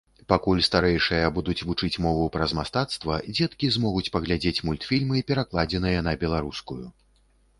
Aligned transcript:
Пакуль 0.31 0.61
старэйшыя 0.67 1.25
будуць 1.35 1.65
вучыць 1.71 1.99
мову 2.05 2.23
праз 2.37 2.55
мастацтва, 2.61 3.19
дзеткі 3.39 3.69
змогуць 3.77 4.09
паглядзець 4.15 4.63
мультфільмы, 4.69 5.17
перакладзеныя 5.33 5.99
на 6.11 6.15
беларускую. 6.25 6.83